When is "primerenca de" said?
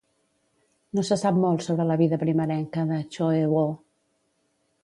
2.25-3.01